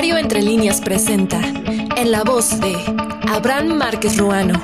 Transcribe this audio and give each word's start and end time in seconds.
Diario 0.00 0.18
Entre 0.18 0.42
Líneas 0.42 0.80
presenta, 0.80 1.40
en 1.40 2.12
la 2.12 2.22
voz 2.22 2.60
de 2.60 2.76
Abraham 3.32 3.76
Márquez 3.78 4.16
Ruano, 4.16 4.62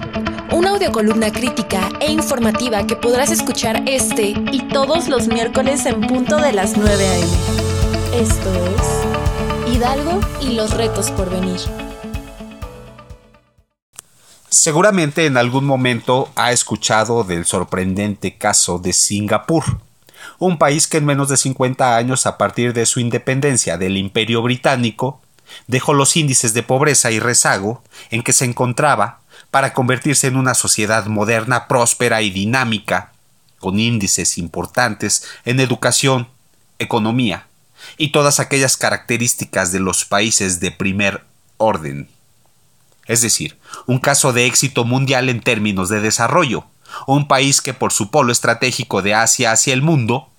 una 0.52 0.70
audiocolumna 0.70 1.32
crítica 1.32 1.88
e 1.98 2.12
informativa 2.12 2.86
que 2.86 2.94
podrás 2.94 3.32
escuchar 3.32 3.82
este 3.88 4.28
y 4.52 4.68
todos 4.68 5.08
los 5.08 5.26
miércoles 5.26 5.86
en 5.86 6.02
punto 6.02 6.36
de 6.36 6.52
las 6.52 6.76
9 6.76 7.08
a.m. 7.08 7.26
Esto 8.14 8.54
es 8.76 9.74
Hidalgo 9.74 10.20
y 10.40 10.52
los 10.52 10.70
retos 10.70 11.10
por 11.10 11.28
venir. 11.28 11.58
Seguramente 14.48 15.26
en 15.26 15.36
algún 15.36 15.64
momento 15.64 16.28
ha 16.36 16.52
escuchado 16.52 17.24
del 17.24 17.44
sorprendente 17.44 18.38
caso 18.38 18.78
de 18.78 18.92
Singapur 18.92 19.64
un 20.38 20.58
país 20.58 20.86
que 20.86 20.98
en 20.98 21.04
menos 21.04 21.28
de 21.28 21.36
50 21.36 21.96
años 21.96 22.26
a 22.26 22.38
partir 22.38 22.72
de 22.72 22.86
su 22.86 23.00
independencia 23.00 23.76
del 23.76 23.96
Imperio 23.96 24.42
Británico 24.42 25.20
dejó 25.66 25.94
los 25.94 26.16
índices 26.16 26.54
de 26.54 26.62
pobreza 26.62 27.10
y 27.10 27.18
rezago 27.18 27.82
en 28.10 28.22
que 28.22 28.32
se 28.32 28.44
encontraba 28.44 29.20
para 29.50 29.72
convertirse 29.72 30.26
en 30.26 30.36
una 30.36 30.54
sociedad 30.54 31.06
moderna, 31.06 31.68
próspera 31.68 32.22
y 32.22 32.30
dinámica, 32.30 33.12
con 33.58 33.78
índices 33.78 34.36
importantes 34.38 35.24
en 35.44 35.60
educación, 35.60 36.28
economía 36.78 37.46
y 37.96 38.10
todas 38.10 38.40
aquellas 38.40 38.76
características 38.76 39.72
de 39.72 39.80
los 39.80 40.04
países 40.04 40.60
de 40.60 40.70
primer 40.70 41.24
orden. 41.56 42.08
Es 43.06 43.20
decir, 43.22 43.58
un 43.86 43.98
caso 43.98 44.32
de 44.32 44.46
éxito 44.46 44.84
mundial 44.84 45.28
en 45.28 45.40
términos 45.40 45.88
de 45.88 46.00
desarrollo, 46.00 46.64
un 47.06 47.28
país 47.28 47.60
que 47.60 47.74
por 47.74 47.92
su 47.92 48.10
polo 48.10 48.32
estratégico 48.32 49.02
de 49.02 49.14
Asia 49.14 49.52
hacia 49.52 49.74
el 49.74 49.82
mundo, 49.82 50.30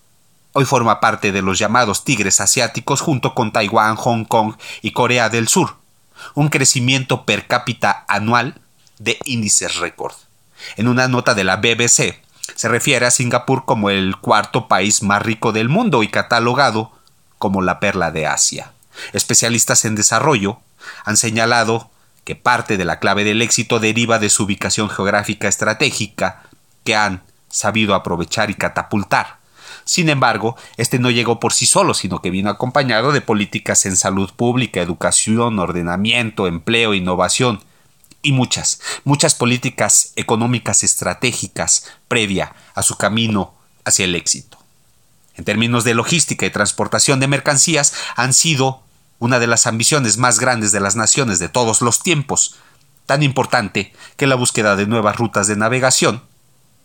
hoy 0.57 0.63
forma 0.63 1.01
parte 1.01 1.33
de 1.33 1.41
los 1.41 1.59
llamados 1.59 2.05
tigres 2.05 2.39
asiáticos 2.39 3.01
junto 3.01 3.35
con 3.35 3.51
Taiwán, 3.51 3.97
Hong 3.97 4.23
Kong 4.23 4.55
y 4.81 4.91
Corea 4.91 5.27
del 5.27 5.49
Sur, 5.49 5.75
un 6.33 6.47
crecimiento 6.47 7.25
per 7.25 7.45
cápita 7.45 8.05
anual 8.07 8.61
de 8.97 9.19
índices 9.25 9.75
récord. 9.75 10.13
En 10.77 10.87
una 10.87 11.09
nota 11.09 11.33
de 11.33 11.43
la 11.43 11.57
BBC 11.57 12.21
se 12.55 12.69
refiere 12.69 13.05
a 13.05 13.11
Singapur 13.11 13.65
como 13.65 13.89
el 13.89 14.15
cuarto 14.15 14.69
país 14.69 15.03
más 15.03 15.21
rico 15.21 15.51
del 15.51 15.67
mundo 15.67 16.03
y 16.03 16.07
catalogado 16.07 16.93
como 17.37 17.61
la 17.61 17.81
perla 17.81 18.11
de 18.11 18.25
Asia. 18.25 18.71
Especialistas 19.11 19.83
en 19.83 19.95
desarrollo 19.95 20.59
han 21.03 21.17
señalado 21.17 21.91
que 22.23 22.37
parte 22.37 22.77
de 22.77 22.85
la 22.85 22.99
clave 22.99 23.25
del 23.25 23.41
éxito 23.41 23.81
deriva 23.81 24.19
de 24.19 24.29
su 24.29 24.43
ubicación 24.43 24.89
geográfica 24.89 25.49
estratégica 25.49 26.43
que 26.85 26.95
han 26.95 27.23
sabido 27.49 27.93
aprovechar 27.93 28.49
y 28.49 28.55
catapultar. 28.55 29.34
Sin 29.85 30.09
embargo, 30.09 30.57
este 30.77 30.97
no 30.97 31.11
llegó 31.11 31.39
por 31.39 31.53
sí 31.53 31.67
solo, 31.67 31.93
sino 31.93 32.19
que 32.19 32.31
vino 32.31 32.49
acompañado 32.49 33.11
de 33.11 33.21
políticas 33.21 33.85
en 33.85 33.95
salud 33.95 34.31
pública, 34.35 34.81
educación, 34.81 35.59
ordenamiento, 35.59 36.47
empleo, 36.47 36.95
innovación 36.95 37.63
y 38.23 38.31
muchas, 38.31 38.81
muchas 39.03 39.35
políticas 39.35 40.11
económicas 40.15 40.83
estratégicas 40.83 41.85
previa 42.07 42.55
a 42.73 42.81
su 42.81 42.97
camino 42.97 43.53
hacia 43.85 44.05
el 44.05 44.15
éxito. 44.15 44.57
En 45.35 45.45
términos 45.45 45.83
de 45.83 45.93
logística 45.93 46.47
y 46.47 46.49
transportación 46.49 47.19
de 47.19 47.27
mercancías, 47.27 47.93
han 48.15 48.33
sido 48.33 48.81
una 49.19 49.37
de 49.37 49.47
las 49.47 49.67
ambiciones 49.67 50.17
más 50.17 50.39
grandes 50.39 50.71
de 50.71 50.79
las 50.79 50.95
naciones 50.95 51.37
de 51.37 51.49
todos 51.49 51.81
los 51.81 52.01
tiempos, 52.01 52.55
tan 53.05 53.21
importante 53.21 53.93
que 54.17 54.25
la 54.25 54.35
búsqueda 54.35 54.75
de 54.75 54.87
nuevas 54.87 55.17
rutas 55.17 55.45
de 55.45 55.55
navegación 55.55 56.23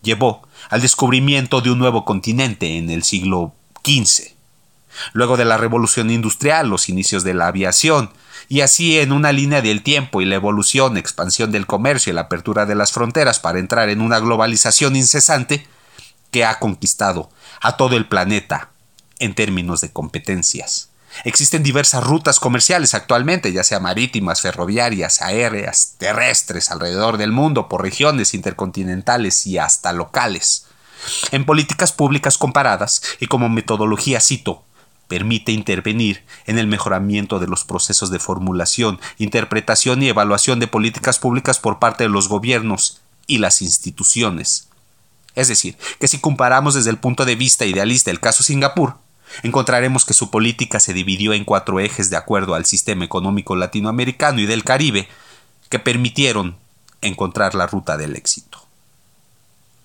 llevó 0.03 0.47
al 0.69 0.81
descubrimiento 0.81 1.61
de 1.61 1.71
un 1.71 1.79
nuevo 1.79 2.05
continente 2.05 2.77
en 2.77 2.91
el 2.91 3.03
siglo 3.03 3.55
XV. 3.85 4.35
Luego 5.13 5.37
de 5.37 5.45
la 5.45 5.57
revolución 5.57 6.11
industrial, 6.11 6.69
los 6.69 6.89
inicios 6.89 7.25
de 7.25 7.35
la 7.35 7.47
aviación, 7.47 8.11
y 8.49 8.63
así 8.63 8.99
en 8.99 9.13
una 9.13 9.33
línea 9.33 9.63
del 9.63 9.83
tiempo 9.83 10.21
y 10.21 10.25
la 10.25 10.35
evolución, 10.35 10.97
expansión 10.97 11.53
del 11.53 11.67
comercio 11.67 12.11
y 12.11 12.15
la 12.15 12.23
apertura 12.23 12.67
de 12.67 12.75
las 12.75 12.93
fronteras 12.93 13.39
para 13.39 13.59
entrar 13.59 13.89
en 13.89 14.01
una 14.01 14.19
globalización 14.19 14.97
incesante 14.97 15.67
que 16.31 16.45
ha 16.45 16.59
conquistado 16.59 17.31
a 17.61 17.77
todo 17.77 17.97
el 17.97 18.07
planeta 18.07 18.71
en 19.19 19.35
términos 19.35 19.81
de 19.81 19.93
competencias. 19.93 20.90
Existen 21.25 21.63
diversas 21.63 22.05
rutas 22.05 22.41
comerciales 22.41 22.95
actualmente, 22.95 23.53
ya 23.53 23.65
sea 23.65 23.81
marítimas, 23.81 24.41
ferroviarias, 24.41 25.23
aéreas, 25.23 25.95
terrestres, 25.99 26.71
alrededor 26.71 27.19
del 27.19 27.33
mundo, 27.33 27.69
por 27.69 27.83
regiones 27.83 28.35
intercontinentales 28.35 29.47
y 29.47 29.59
hasta 29.59 29.93
locales. 29.93 30.67
En 31.31 31.45
políticas 31.45 31.93
públicas 31.93 32.39
comparadas, 32.39 33.03
y 33.21 33.27
como 33.27 33.49
metodología 33.49 34.21
cito, 34.21 34.65
permite 35.09 35.51
intervenir 35.51 36.25
en 36.47 36.59
el 36.59 36.69
mejoramiento 36.69 37.41
de 37.41 37.49
los 37.49 37.65
procesos 37.65 38.11
de 38.11 38.21
formulación, 38.21 39.01
interpretación 39.19 40.03
y 40.03 40.09
evaluación 40.09 40.61
de 40.61 40.69
políticas 40.69 41.19
públicas 41.19 41.59
por 41.59 41.81
parte 41.81 42.05
de 42.05 42.11
los 42.11 42.29
gobiernos 42.29 43.01
y 43.27 43.39
las 43.39 43.61
instituciones. 43.61 44.69
Es 45.35 45.49
decir, 45.49 45.77
que 45.99 46.09
si 46.09 46.19
comparamos 46.19 46.75
desde 46.75 46.91
el 46.91 46.99
punto 46.99 47.25
de 47.25 47.35
vista 47.35 47.65
idealista 47.65 48.11
el 48.11 48.21
caso 48.21 48.43
Singapur, 48.43 48.99
encontraremos 49.43 50.05
que 50.05 50.15
su 50.15 50.31
política 50.31 50.81
se 50.81 50.93
dividió 50.93 51.33
en 51.33 51.45
cuatro 51.45 51.81
ejes 51.81 52.11
de 52.11 52.17
acuerdo 52.17 52.55
al 52.55 52.67
sistema 52.67 53.05
económico 53.05 53.57
latinoamericano 53.57 54.41
y 54.41 54.47
del 54.47 54.65
Caribe, 54.65 55.09
que 55.69 55.79
permitieron 55.79 56.57
encontrar 57.01 57.55
la 57.55 57.67
ruta 57.67 57.97
del 57.97 58.17
éxito. 58.17 58.67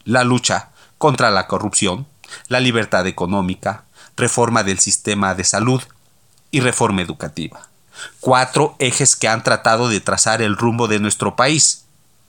La 0.03 0.23
lucha 0.23 0.69
contra 0.97 1.31
la 1.31 1.47
corrupción, 1.47 2.07
la 2.47 2.59
libertad 2.59 3.07
económica, 3.07 3.85
reforma 4.17 4.63
del 4.63 4.79
sistema 4.79 5.35
de 5.35 5.44
salud 5.44 5.81
y 6.51 6.59
reforma 6.59 7.01
educativa. 7.01 7.69
Cuatro 8.19 8.75
ejes 8.79 9.16
que 9.16 9.28
han 9.28 9.44
tratado 9.44 9.88
de 9.88 10.01
trazar 10.01 10.41
el 10.41 10.57
rumbo 10.57 10.88
de 10.88 11.00
nuestro 11.00 11.35
país, 11.35 11.85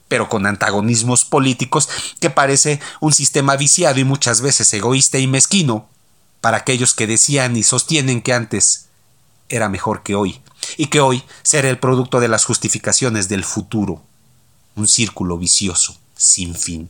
pero 0.07 0.29
con 0.29 0.45
antagonismos 0.45 1.25
políticos 1.25 1.89
que 2.19 2.29
parece 2.29 2.79
un 3.01 3.13
sistema 3.13 3.57
viciado 3.57 3.99
y 3.99 4.03
muchas 4.03 4.41
veces 4.41 4.73
egoísta 4.73 5.17
y 5.17 5.27
mezquino, 5.27 5.87
para 6.41 6.57
aquellos 6.57 6.93
que 6.93 7.07
decían 7.07 7.55
y 7.55 7.63
sostienen 7.63 8.21
que 8.21 8.33
antes 8.33 8.87
era 9.49 9.69
mejor 9.69 10.03
que 10.03 10.15
hoy, 10.15 10.41
y 10.77 10.87
que 10.87 10.99
hoy 10.99 11.23
será 11.43 11.69
el 11.69 11.79
producto 11.79 12.19
de 12.19 12.27
las 12.27 12.45
justificaciones 12.45 13.29
del 13.29 13.43
futuro. 13.43 14.03
Un 14.75 14.87
círculo 14.87 15.37
vicioso, 15.37 15.97
sin 16.15 16.55
fin. 16.55 16.89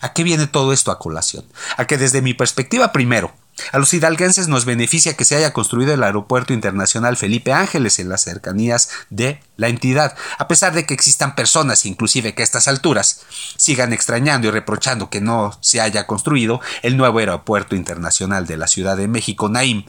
¿A 0.00 0.12
qué 0.12 0.22
viene 0.22 0.46
todo 0.46 0.72
esto 0.72 0.90
a 0.90 0.98
colación? 0.98 1.44
A 1.76 1.86
que 1.86 1.98
desde 1.98 2.22
mi 2.22 2.34
perspectiva 2.34 2.92
primero, 2.92 3.32
a 3.72 3.78
los 3.78 3.92
hidalguenses 3.94 4.48
nos 4.48 4.64
beneficia 4.64 5.16
que 5.16 5.24
se 5.24 5.36
haya 5.36 5.52
construido 5.52 5.94
el 5.94 6.02
Aeropuerto 6.02 6.52
Internacional 6.52 7.16
Felipe 7.16 7.52
Ángeles 7.52 7.98
en 7.98 8.08
las 8.08 8.22
cercanías 8.22 8.90
de 9.10 9.40
la 9.56 9.68
entidad, 9.68 10.16
a 10.38 10.48
pesar 10.48 10.72
de 10.72 10.86
que 10.86 10.94
existan 10.94 11.34
personas, 11.34 11.86
inclusive 11.86 12.34
que 12.34 12.42
a 12.42 12.44
estas 12.44 12.68
alturas, 12.68 13.20
sigan 13.56 13.92
extrañando 13.92 14.48
y 14.48 14.50
reprochando 14.50 15.10
que 15.10 15.20
no 15.20 15.56
se 15.60 15.80
haya 15.80 16.06
construido 16.06 16.60
el 16.82 16.96
nuevo 16.96 17.18
Aeropuerto 17.18 17.76
Internacional 17.76 18.46
de 18.46 18.56
la 18.56 18.66
Ciudad 18.66 18.96
de 18.96 19.08
México, 19.08 19.48
Naim, 19.48 19.84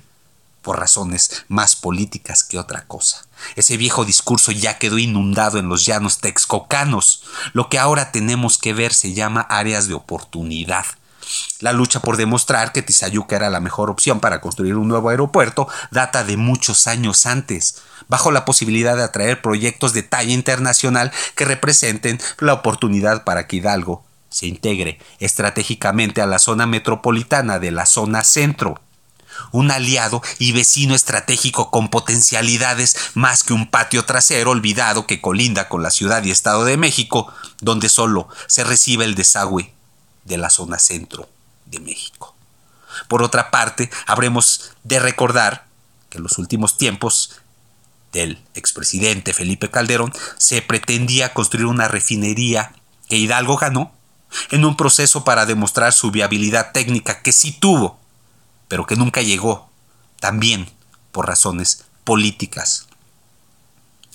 por 0.61 0.79
razones 0.79 1.45
más 1.47 1.75
políticas 1.75 2.43
que 2.43 2.59
otra 2.59 2.85
cosa. 2.85 3.25
Ese 3.55 3.77
viejo 3.77 4.05
discurso 4.05 4.51
ya 4.51 4.77
quedó 4.77 4.99
inundado 4.99 5.57
en 5.57 5.69
los 5.69 5.85
llanos 5.85 6.19
texcocanos. 6.19 7.23
Lo 7.53 7.67
que 7.67 7.79
ahora 7.79 8.11
tenemos 8.11 8.59
que 8.59 8.73
ver 8.73 8.93
se 8.93 9.13
llama 9.13 9.41
áreas 9.41 9.87
de 9.87 9.95
oportunidad 9.95 10.85
la 11.59 11.73
lucha 11.73 11.99
por 11.99 12.17
demostrar 12.17 12.71
que 12.71 12.81
Tizayuca 12.81 13.35
era 13.35 13.49
la 13.49 13.59
mejor 13.59 13.89
opción 13.89 14.19
para 14.19 14.41
construir 14.41 14.75
un 14.75 14.87
nuevo 14.87 15.09
aeropuerto 15.09 15.67
data 15.91 16.23
de 16.23 16.37
muchos 16.37 16.87
años 16.87 17.25
antes, 17.25 17.81
bajo 18.07 18.31
la 18.31 18.45
posibilidad 18.45 18.95
de 18.95 19.03
atraer 19.03 19.41
proyectos 19.41 19.93
de 19.93 20.03
talla 20.03 20.33
internacional 20.33 21.11
que 21.35 21.45
representen 21.45 22.19
la 22.39 22.53
oportunidad 22.53 23.23
para 23.23 23.47
que 23.47 23.57
Hidalgo 23.57 24.03
se 24.29 24.47
integre 24.47 24.99
estratégicamente 25.19 26.21
a 26.21 26.25
la 26.25 26.39
zona 26.39 26.65
metropolitana 26.65 27.59
de 27.59 27.71
la 27.71 27.85
zona 27.85 28.23
centro. 28.23 28.81
Un 29.51 29.71
aliado 29.71 30.21
y 30.39 30.51
vecino 30.51 30.93
estratégico 30.93 31.71
con 31.71 31.89
potencialidades 31.89 32.95
más 33.13 33.43
que 33.43 33.53
un 33.53 33.69
patio 33.69 34.05
trasero 34.05 34.51
olvidado 34.51 35.07
que 35.07 35.21
colinda 35.21 35.67
con 35.67 35.83
la 35.83 35.89
Ciudad 35.89 36.23
y 36.23 36.31
Estado 36.31 36.63
de 36.65 36.77
México, 36.77 37.31
donde 37.59 37.89
solo 37.89 38.27
se 38.47 38.63
recibe 38.63 39.05
el 39.05 39.15
desagüe 39.15 39.73
de 40.23 40.37
la 40.37 40.49
zona 40.49 40.79
centro 40.79 41.29
de 41.65 41.79
México. 41.79 42.35
Por 43.07 43.23
otra 43.23 43.51
parte, 43.51 43.89
habremos 44.05 44.73
de 44.83 44.99
recordar 44.99 45.67
que 46.09 46.17
en 46.17 46.23
los 46.23 46.37
últimos 46.37 46.77
tiempos 46.77 47.41
del 48.11 48.43
expresidente 48.53 49.33
Felipe 49.33 49.71
Calderón 49.71 50.11
se 50.37 50.61
pretendía 50.61 51.33
construir 51.33 51.65
una 51.65 51.87
refinería 51.87 52.73
que 53.07 53.17
Hidalgo 53.17 53.57
ganó 53.57 53.93
en 54.49 54.65
un 54.65 54.75
proceso 54.75 55.23
para 55.23 55.45
demostrar 55.45 55.93
su 55.93 56.11
viabilidad 56.11 56.71
técnica 56.71 57.21
que 57.21 57.31
sí 57.31 57.51
tuvo, 57.51 57.99
pero 58.67 58.85
que 58.85 58.95
nunca 58.95 59.21
llegó, 59.21 59.69
también 60.19 60.69
por 61.11 61.27
razones 61.27 61.85
políticas. 62.03 62.87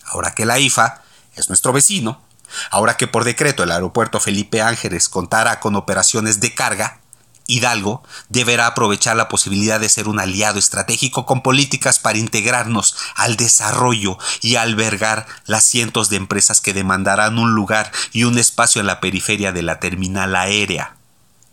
Ahora 0.05 0.35
que 0.35 0.47
la 0.47 0.59
IFA 0.59 1.03
es 1.35 1.49
nuestro 1.49 1.73
vecino, 1.73 2.23
Ahora 2.71 2.97
que 2.97 3.07
por 3.07 3.25
decreto 3.25 3.63
el 3.63 3.71
aeropuerto 3.71 4.21
Felipe 4.21 4.63
Ángeles 4.63 5.09
contará 5.09 5.61
con 5.61 5.77
operaciones 5.77 6.41
de 6.41 6.55
carga, 6.55 7.01
Hidalgo 7.47 8.03
deberá 8.29 8.67
aprovechar 8.67 9.17
la 9.17 9.29
posibilidad 9.29 9.79
de 9.79 9.89
ser 9.89 10.09
un 10.09 10.19
aliado 10.19 10.59
estratégico 10.59 11.27
con 11.27 11.43
políticas 11.43 11.99
para 11.99 12.19
integrarnos 12.19 12.97
al 13.15 13.37
desarrollo 13.37 14.19
y 14.41 14.57
albergar 14.57 15.27
las 15.47 15.65
cientos 15.65 16.09
de 16.09 16.17
empresas 16.17 16.61
que 16.61 16.75
demandarán 16.75 17.39
un 17.39 17.55
lugar 17.55 17.93
y 18.13 18.25
un 18.25 18.39
espacio 18.39 18.81
en 18.81 18.87
la 18.87 19.01
periferia 19.01 19.53
de 19.53 19.63
la 19.63 19.79
terminal 19.79 20.35
aérea, 20.35 20.97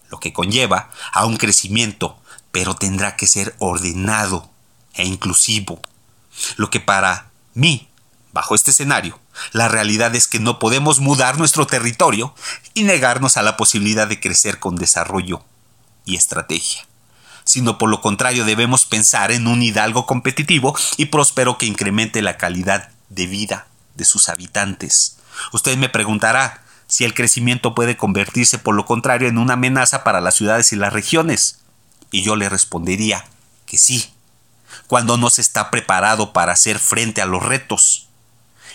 lo 0.10 0.20
que 0.20 0.34
conlleva 0.34 0.90
a 1.12 1.26
un 1.26 1.38
crecimiento, 1.38 2.18
pero 2.52 2.76
tendrá 2.76 3.16
que 3.16 3.28
ser 3.28 3.56
ordenado 3.60 4.50
e 4.96 5.06
inclusivo, 5.06 5.82
lo 6.56 6.70
que 6.70 6.80
para 6.80 7.30
mí, 7.54 7.88
bajo 8.34 8.56
este 8.56 8.72
escenario, 8.72 9.20
la 9.52 9.70
realidad 9.70 10.14
es 10.16 10.28
que 10.28 10.40
no 10.40 10.60
podemos 10.60 11.00
mudar 11.00 11.38
nuestro 11.38 11.66
territorio 11.66 12.36
y 12.74 12.84
negarnos 12.84 13.38
a 13.38 13.44
la 13.44 13.56
posibilidad 13.56 14.08
de 14.08 14.20
crecer 14.20 14.60
con 14.60 14.76
desarrollo 14.76 15.46
y 16.04 16.18
estrategia, 16.18 16.86
sino 17.46 17.78
por 17.78 17.90
lo 17.90 18.02
contrario 18.02 18.44
debemos 18.44 18.86
pensar 18.86 19.32
en 19.32 19.48
un 19.48 19.62
Hidalgo 19.62 20.06
competitivo 20.06 20.76
y 20.98 21.06
próspero 21.06 21.58
que 21.58 21.68
incremente 21.68 22.22
la 22.22 22.38
calidad 22.38 22.90
de 23.10 23.28
vida 23.28 23.68
de 23.96 24.06
sus 24.06 24.28
habitantes. 24.30 25.18
Usted 25.52 25.78
me 25.78 25.90
preguntará 25.90 26.64
si 26.88 27.06
el 27.06 27.14
crecimiento 27.14 27.76
puede 27.76 27.98
convertirse 27.98 28.58
por 28.58 28.76
lo 28.76 28.86
contrario 28.86 29.28
en 29.28 29.38
una 29.38 29.54
amenaza 29.54 30.04
para 30.04 30.22
las 30.22 30.36
ciudades 30.36 30.74
y 30.74 30.76
las 30.76 30.94
regiones. 30.94 31.60
Y 32.12 32.22
yo 32.22 32.36
le 32.36 32.50
respondería 32.50 33.26
que 33.66 33.78
sí, 33.78 34.14
cuando 34.88 35.18
no 35.18 35.30
se 35.30 35.42
está 35.42 35.72
preparado 35.72 36.34
para 36.34 36.54
hacer 36.54 36.80
frente 36.80 37.22
a 37.22 37.26
los 37.26 37.42
retos. 37.42 38.10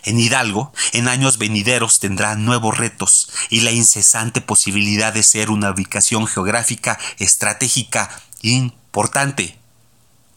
En 0.08 0.18
Hidalgo, 0.18 0.72
en 0.92 1.06
años 1.06 1.36
venideros 1.36 2.00
tendrá 2.00 2.34
nuevos 2.34 2.78
retos 2.78 3.28
y 3.50 3.60
la 3.60 3.72
incesante 3.72 4.40
posibilidad 4.40 5.12
de 5.12 5.22
ser 5.22 5.50
una 5.50 5.70
ubicación 5.70 6.26
geográfica 6.26 6.98
estratégica 7.18 8.08
importante. 8.40 9.58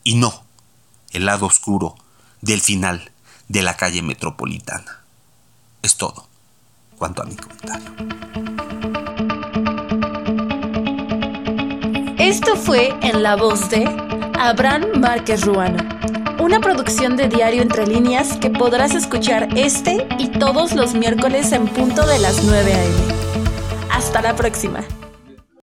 Y 0.04 0.16
no 0.16 0.44
el 1.12 1.26
lado 1.26 1.46
oscuro 1.46 1.96
del 2.42 2.60
final 2.60 3.12
de 3.48 3.62
la 3.62 3.78
calle 3.78 4.02
metropolitana. 4.02 5.04
Es 5.82 5.96
todo 5.96 6.28
cuanto 6.98 7.24
a 7.24 7.26
mi 7.26 7.38
comentario. 7.38 7.92
Esto 12.18 12.58
fue 12.58 12.94
en 13.02 13.24
la 13.24 13.38
voz 13.38 13.70
de 13.70 13.86
Abraham 14.38 15.00
Márquez 15.00 15.46
Ruano 15.46 15.91
una 16.42 16.60
producción 16.60 17.18
de 17.18 17.28
Diario 17.28 17.62
Entre 17.62 17.86
Líneas 17.86 18.38
que 18.38 18.50
podrás 18.50 18.96
escuchar 18.96 19.50
este 19.56 20.08
y 20.18 20.28
todos 20.28 20.74
los 20.74 20.96
miércoles 20.96 21.52
en 21.52 21.68
punto 21.68 22.06
de 22.08 22.18
las 22.18 22.44
9 22.44 22.74
a.m. 22.74 22.96
Hasta 23.92 24.24
la 24.24 24.36
próxima. 24.36 24.84